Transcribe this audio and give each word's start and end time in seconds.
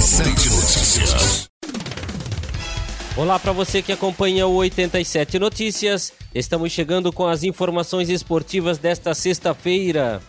87 0.00 0.48
Notícias. 0.48 1.50
Olá 3.14 3.38
para 3.38 3.52
você 3.52 3.82
que 3.82 3.92
acompanha 3.92 4.46
o 4.46 4.54
87 4.54 5.38
Notícias. 5.38 6.14
Estamos 6.34 6.72
chegando 6.72 7.12
com 7.12 7.26
as 7.26 7.42
informações 7.42 8.08
esportivas 8.08 8.78
desta 8.78 9.12
sexta-feira. 9.12 10.22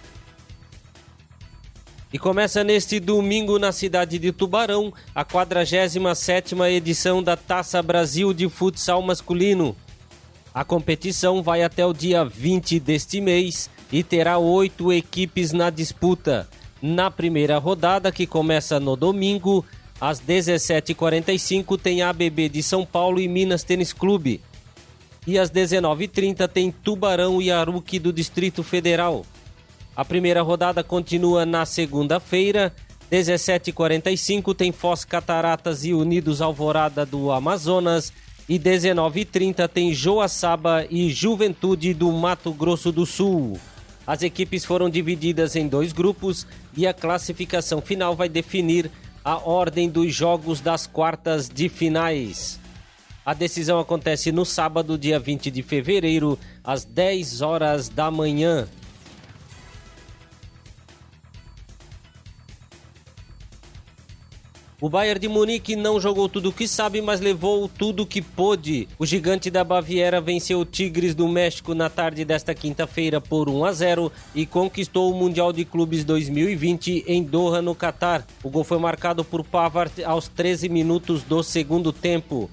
E 2.12 2.20
começa 2.20 2.66
neste 2.66 3.00
domingo 3.00 3.58
na 3.58 3.72
cidade 3.72 4.20
de 4.20 4.34
Tubarão 4.34 4.94
a 5.16 5.24
47ª 5.24 6.70
edição 6.70 7.24
da 7.24 7.38
Taça 7.38 7.82
Brasil 7.82 8.34
de 8.34 8.50
Futsal 8.50 9.02
Masculino. 9.02 9.74
A 10.54 10.66
competição 10.66 11.42
vai 11.42 11.64
até 11.64 11.86
o 11.86 11.94
dia 11.94 12.26
20 12.26 12.78
deste 12.78 13.22
mês 13.22 13.70
e 13.90 14.04
terá 14.04 14.38
oito 14.38 14.92
equipes 14.92 15.54
na 15.54 15.70
disputa. 15.70 16.50
Na 16.82 17.12
primeira 17.12 17.58
rodada, 17.58 18.12
que 18.12 18.26
começa 18.26 18.80
no 18.80 18.96
domingo, 18.96 19.64
às 20.00 20.20
17h45, 20.20 21.80
tem 21.80 22.02
ABB 22.02 22.50
de 22.50 22.64
São 22.64 22.84
Paulo 22.86 23.20
e 23.20 23.28
Minas 23.28 23.64
Tênis 23.64 23.94
Clube. 23.94 24.42
E 25.28 25.38
às 25.38 25.52
19h30 25.52 26.48
tem 26.48 26.72
Tubarão 26.72 27.40
e 27.40 27.52
Aruque 27.52 28.00
do 28.00 28.12
Distrito 28.12 28.64
Federal. 28.64 29.24
A 29.96 30.04
primeira 30.04 30.42
rodada 30.42 30.84
continua 30.84 31.46
na 31.46 31.66
segunda-feira, 31.66 32.74
17h45 33.12 34.56
tem 34.56 34.72
Foz 34.72 35.06
Cataratas 35.06 35.86
e 35.86 35.94
Unidos 35.94 36.42
Alvorada 36.42 37.06
do 37.06 37.30
Amazonas 37.30 38.12
e 38.50 38.58
19h30 38.58 39.68
tem 39.68 39.94
Joaçaba 39.94 40.86
e 40.90 41.10
Juventude 41.10 41.94
do 41.94 42.12
Mato 42.12 42.52
Grosso 42.54 42.92
do 42.92 43.06
Sul. 43.06 43.60
As 44.06 44.24
equipes 44.24 44.66
foram 44.66 44.90
divididas 44.90 45.56
em 45.56 45.68
dois 45.68 45.94
grupos 45.94 46.48
e 46.76 46.88
a 46.88 46.94
classificação 46.94 47.82
final 47.82 48.16
vai 48.16 48.28
definir 48.28 48.90
a 49.24 49.38
ordem 49.38 49.90
dos 49.90 50.14
jogos 50.14 50.60
das 50.60 50.88
quartas 50.88 51.48
de 51.48 51.70
finais. 51.70 52.60
A 53.24 53.36
decisão 53.36 53.80
acontece 53.80 54.32
no 54.32 54.44
sábado, 54.44 54.98
dia 54.98 55.20
20 55.20 55.52
de 55.52 55.62
fevereiro, 55.62 56.40
às 56.64 56.84
10 56.84 57.42
horas 57.42 57.88
da 57.88 58.10
manhã. 58.10 58.68
O 64.82 64.90
Bayern 64.90 65.20
de 65.20 65.28
Munique 65.28 65.76
não 65.76 66.02
jogou 66.02 66.28
tudo 66.28 66.50
o 66.50 66.52
que 66.52 66.68
sabe, 66.68 67.04
mas 67.04 67.22
levou 67.22 67.70
tudo 67.70 68.02
o 68.02 68.06
que 68.06 68.20
pôde. 68.20 68.88
O 68.98 69.06
gigante 69.06 69.52
da 69.52 69.64
Baviera 69.64 70.20
venceu 70.20 70.60
o 70.60 70.66
Tigres 70.66 71.14
do 71.14 71.28
México 71.28 71.76
na 71.76 71.88
tarde 71.88 72.26
desta 72.26 72.56
quinta-feira 72.56 73.22
por 73.22 73.48
1 73.48 73.64
a 73.64 73.74
0 73.74 74.12
e 74.34 74.44
conquistou 74.44 75.12
o 75.12 75.16
Mundial 75.16 75.54
de 75.54 75.66
Clubes 75.66 76.04
2020 76.04 77.04
em 77.06 77.22
Doha, 77.22 77.62
no 77.62 77.76
Catar. 77.76 78.26
O 78.44 78.50
gol 78.50 78.64
foi 78.64 78.80
marcado 78.80 79.24
por 79.24 79.44
Pavard 79.44 80.04
aos 80.04 80.28
13 80.28 80.68
minutos 80.68 81.22
do 81.22 81.44
segundo 81.44 81.94
tempo. 81.94 82.50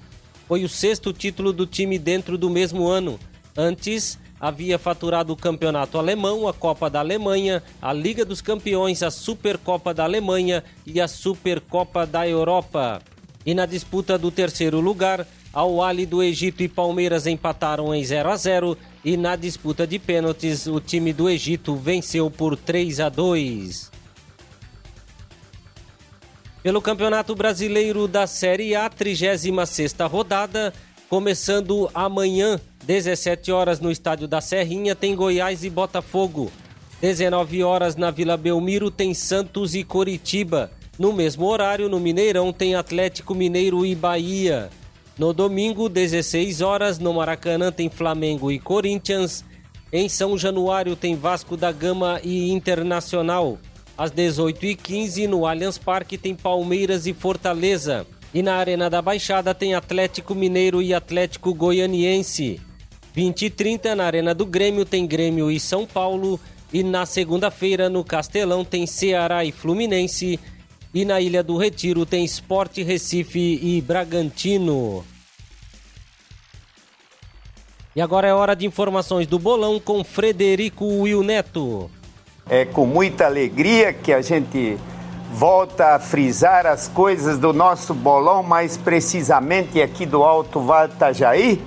Foi 0.47 0.63
o 0.63 0.69
sexto 0.69 1.11
título 1.11 1.51
do 1.51 1.65
time 1.65 1.97
dentro 1.97 2.37
do 2.37 2.47
mesmo 2.47 2.87
ano. 2.87 3.19
Antes, 3.57 4.19
havia 4.39 4.79
faturado 4.79 5.33
o 5.33 5.35
campeonato 5.35 5.97
alemão, 5.97 6.47
a 6.47 6.53
Copa 6.53 6.89
da 6.89 6.99
Alemanha, 6.99 7.61
a 7.81 7.91
Liga 7.91 8.23
dos 8.23 8.41
Campeões, 8.41 9.03
a 9.03 9.11
Supercopa 9.11 9.93
da 9.93 10.03
Alemanha 10.03 10.63
e 10.85 11.01
a 11.01 11.07
Supercopa 11.07 12.05
da 12.05 12.27
Europa. 12.27 13.01
E 13.45 13.53
na 13.53 13.65
disputa 13.65 14.17
do 14.17 14.31
terceiro 14.31 14.79
lugar, 14.79 15.25
Al 15.51 15.81
Ali 15.81 16.05
do 16.05 16.21
Egito 16.21 16.61
e 16.61 16.67
Palmeiras 16.67 17.25
empataram 17.25 17.93
em 17.93 18.03
0 18.03 18.29
a 18.29 18.35
0 18.35 18.77
e 19.03 19.17
na 19.17 19.35
disputa 19.35 19.87
de 19.87 19.97
pênaltis 19.97 20.67
o 20.67 20.79
time 20.79 21.11
do 21.11 21.29
Egito 21.29 21.75
venceu 21.75 22.29
por 22.29 22.55
3 22.55 22.99
a 22.99 23.09
2. 23.09 23.91
Pelo 26.61 26.81
Campeonato 26.81 27.33
Brasileiro 27.33 28.07
da 28.07 28.27
Série 28.27 28.75
A, 28.75 28.89
36ª 28.89 30.09
rodada, 30.09 30.73
começando 31.09 31.89
amanhã 31.91 32.61
17 32.85 33.51
horas 33.51 33.79
no 33.79 33.91
estádio 33.91 34.27
da 34.27 34.39
Serrinha 34.39 34.95
tem 34.95 35.15
Goiás 35.15 35.63
e 35.63 35.69
Botafogo. 35.69 36.51
19 37.01 37.63
horas 37.63 37.95
na 37.95 38.11
Vila 38.11 38.37
Belmiro 38.37 38.91
tem 38.91 39.13
Santos 39.13 39.73
e 39.73 39.83
Coritiba. 39.83 40.71
No 40.99 41.11
mesmo 41.11 41.45
horário, 41.45 41.89
no 41.89 41.99
Mineirão, 41.99 42.53
tem 42.53 42.75
Atlético 42.75 43.33
Mineiro 43.33 43.85
e 43.85 43.95
Bahia. 43.95 44.69
No 45.17 45.33
domingo, 45.33 45.89
16 45.89 46.61
horas, 46.61 46.99
no 46.99 47.13
Maracanã, 47.13 47.71
tem 47.71 47.89
Flamengo 47.89 48.51
e 48.51 48.59
Corinthians. 48.59 49.43
Em 49.91 50.07
São 50.07 50.37
Januário, 50.37 50.95
tem 50.95 51.15
Vasco 51.15 51.57
da 51.57 51.71
Gama 51.71 52.19
e 52.23 52.51
Internacional. 52.51 53.57
Às 53.97 54.11
18h15, 54.11 55.27
no 55.27 55.45
Allianz 55.45 55.77
Parque, 55.77 56.17
tem 56.17 56.35
Palmeiras 56.35 57.07
e 57.07 57.13
Fortaleza. 57.13 58.05
E 58.33 58.43
na 58.43 58.55
Arena 58.55 58.89
da 58.89 59.01
Baixada, 59.01 59.55
tem 59.55 59.73
Atlético 59.73 60.35
Mineiro 60.35 60.81
e 60.81 60.93
Atlético 60.93 61.53
Goianiense. 61.53 62.61
20 63.13 63.45
e 63.45 63.49
30 63.49 63.95
na 63.95 64.05
Arena 64.05 64.35
do 64.35 64.45
Grêmio 64.45 64.85
tem 64.85 65.07
Grêmio 65.07 65.49
e 65.49 65.59
São 65.59 65.85
Paulo. 65.85 66.39
E 66.71 66.83
na 66.83 67.05
segunda-feira 67.05 67.89
no 67.89 68.03
Castelão 68.03 68.63
tem 68.63 68.85
Ceará 68.85 69.43
e 69.43 69.51
Fluminense. 69.51 70.39
E 70.93 71.05
na 71.05 71.19
Ilha 71.19 71.41
do 71.41 71.57
Retiro 71.57 72.05
tem 72.05 72.23
Esporte 72.23 72.83
Recife 72.83 73.59
e 73.61 73.81
Bragantino. 73.81 75.03
E 77.95 78.01
agora 78.01 78.27
é 78.27 78.33
hora 78.33 78.55
de 78.55 78.67
informações 78.67 79.25
do 79.25 79.39
bolão 79.39 79.79
com 79.79 80.03
Frederico 80.03 80.85
Will 80.85 81.23
Neto. 81.23 81.89
É 82.47 82.63
com 82.63 82.85
muita 82.85 83.25
alegria 83.25 83.91
que 83.91 84.13
a 84.13 84.21
gente 84.21 84.77
volta 85.31 85.95
a 85.95 85.99
frisar 85.99 86.65
as 86.65 86.87
coisas 86.87 87.37
do 87.37 87.53
nosso 87.53 87.93
bolão, 87.93 88.41
mais 88.41 88.75
precisamente 88.75 89.81
aqui 89.81 90.05
do 90.05 90.23
Alto 90.23 90.59
Vale 90.59 90.91
Itajaí 90.91 91.61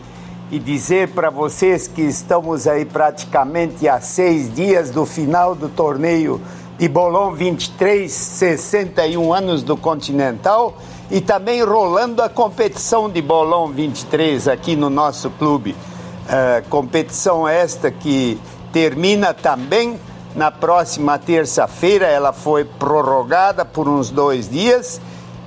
e 0.51 0.59
dizer 0.59 1.09
para 1.09 1.31
vocês 1.31 1.87
que 1.87 2.03
estamos 2.03 2.67
aí 2.67 2.85
praticamente 2.85 3.89
a 3.89 4.01
seis 4.01 4.53
dias 4.53 4.91
do 4.91 5.07
final 5.07 5.55
do 5.55 5.69
torneio 5.69 6.41
de 6.79 6.89
Bolão 6.89 7.33
23, 7.33 8.11
61 8.11 9.33
anos 9.33 9.63
do 9.63 9.77
Continental 9.77 10.77
e 11.11 11.21
também 11.21 11.63
rolando 11.63 12.21
a 12.21 12.29
competição 12.29 13.09
de 13.09 13.23
Bolão 13.23 13.69
23 13.69 14.49
aqui 14.49 14.75
no 14.75 14.91
nosso 14.91 15.31
clube. 15.31 15.71
Uh, 15.71 16.69
competição 16.69 17.47
esta 17.47 17.91
que 17.91 18.39
termina 18.73 19.33
também 19.33 19.99
na 20.35 20.51
próxima 20.51 21.19
terça-feira, 21.19 22.07
ela 22.07 22.33
foi 22.33 22.65
prorrogada 22.65 23.65
por 23.65 23.89
uns 23.89 24.11
dois 24.11 24.49
dias 24.49 25.01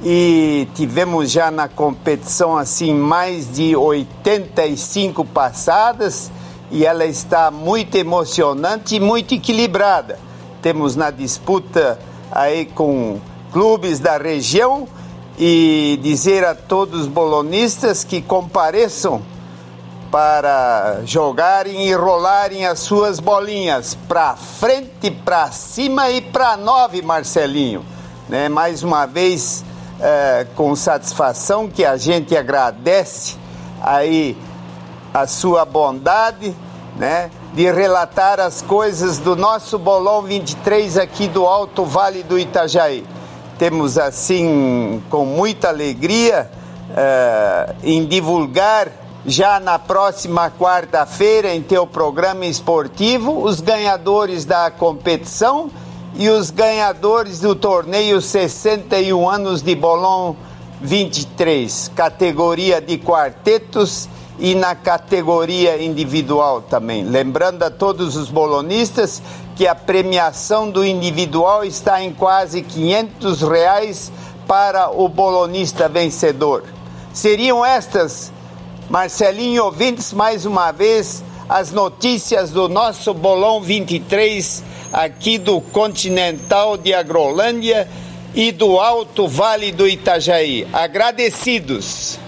e 0.03 0.67
tivemos 0.75 1.31
já 1.31 1.49
na 1.49 1.67
competição 1.67 2.55
assim 2.55 2.93
mais 2.93 3.51
de 3.51 3.75
85 3.75 5.25
passadas 5.25 6.31
e 6.69 6.85
ela 6.85 7.05
está 7.05 7.49
muito 7.49 7.95
emocionante 7.95 8.95
e 8.95 8.99
muito 8.99 9.33
equilibrada. 9.33 10.19
Temos 10.61 10.95
na 10.95 11.09
disputa 11.09 11.99
aí 12.31 12.65
com 12.65 13.19
clubes 13.51 13.99
da 13.99 14.17
região 14.17 14.87
e 15.39 15.99
dizer 16.03 16.43
a 16.43 16.53
todos 16.53 17.01
os 17.01 17.07
bolonistas 17.07 18.03
que 18.03 18.21
compareçam 18.21 19.21
para 20.11 21.01
jogarem 21.05 21.87
e 21.87 21.93
rolarem 21.93 22.65
as 22.65 22.79
suas 22.79 23.19
bolinhas 23.19 23.95
para 24.07 24.35
frente, 24.35 25.11
para 25.11 25.51
cima 25.51 26.09
e 26.09 26.21
para 26.21 26.55
nove, 26.57 27.01
Marcelinho. 27.01 27.85
Né? 28.29 28.49
Mais 28.49 28.83
uma 28.83 29.05
vez 29.05 29.63
é, 29.99 30.45
com 30.55 30.75
satisfação 30.75 31.67
que 31.67 31.85
a 31.85 31.97
gente 31.97 32.35
agradece 32.35 33.35
aí 33.81 34.37
a 35.13 35.27
sua 35.27 35.63
bondade, 35.63 36.55
né, 36.97 37.29
de 37.53 37.71
relatar 37.71 38.39
as 38.39 38.61
coisas 38.61 39.17
do 39.17 39.35
nosso 39.35 39.77
bolão 39.77 40.21
23 40.21 40.97
aqui 40.97 41.27
do 41.27 41.45
Alto 41.45 41.85
Vale 41.85 42.23
do 42.23 42.37
Itajaí. 42.37 43.05
Temos 43.57 43.97
assim 43.97 45.01
com 45.09 45.25
muita 45.25 45.69
alegria 45.69 46.49
é, 46.95 47.75
em 47.83 48.05
divulgar 48.05 48.89
já 49.25 49.59
na 49.59 49.79
próxima 49.79 50.51
quarta-feira 50.51 51.53
em 51.53 51.61
teu 51.61 51.87
programa 51.87 52.45
esportivo 52.45 53.43
os 53.43 53.59
ganhadores 53.59 54.45
da 54.45 54.69
competição 54.69 55.71
e 56.15 56.29
os 56.29 56.51
ganhadores 56.51 57.39
do 57.39 57.55
torneio 57.55 58.21
61 58.21 59.27
anos 59.27 59.61
de 59.61 59.75
Bolão 59.75 60.35
23, 60.79 61.91
categoria 61.95 62.79
de 62.79 62.97
quartetos 62.99 64.07
e 64.37 64.53
na 64.53 64.75
categoria 64.75 65.81
individual 65.81 66.61
também. 66.61 67.03
Lembrando 67.03 67.63
a 67.63 67.71
todos 67.71 68.15
os 68.15 68.29
bolonistas 68.29 69.21
que 69.55 69.67
a 69.67 69.73
premiação 69.73 70.69
do 70.69 70.85
individual 70.85 71.63
está 71.63 72.03
em 72.03 72.13
quase 72.13 72.61
500 72.61 73.41
reais 73.41 74.11
para 74.45 74.91
o 74.91 75.09
bolonista 75.09 75.89
vencedor. 75.89 76.63
Seriam 77.13 77.65
estas, 77.65 78.31
Marcelinho 78.89 79.65
ouvintes, 79.65 80.13
mais 80.13 80.45
uma 80.45 80.71
vez, 80.71 81.23
as 81.49 81.71
notícias 81.71 82.51
do 82.51 82.69
nosso 82.69 83.13
Bolão 83.13 83.59
23 83.59 84.63
aqui 84.93 85.37
do 85.37 85.59
Continental 85.59 86.77
de 86.77 86.93
Agrolândia 86.93 87.87
e 88.35 88.51
do 88.51 88.79
Alto 88.79 89.27
Vale 89.27 89.71
do 89.71 89.87
Itajaí. 89.87 90.67
Agradecidos. 90.71 92.19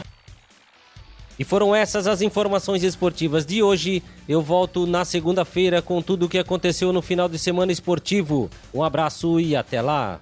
E 1.39 1.43
foram 1.43 1.75
essas 1.75 2.07
as 2.07 2.21
informações 2.21 2.81
esportivas 2.81 3.45
de 3.45 3.61
hoje. 3.61 4.01
Eu 4.27 4.41
volto 4.41 4.87
na 4.87 5.05
segunda-feira 5.05 5.81
com 5.83 6.01
tudo 6.01 6.25
o 6.25 6.29
que 6.29 6.39
aconteceu 6.39 6.91
no 6.91 7.03
final 7.03 7.29
de 7.29 7.37
semana 7.37 7.71
esportivo. 7.71 8.49
Um 8.73 8.83
abraço 8.83 9.39
e 9.39 9.55
até 9.55 9.79
lá. 9.79 10.19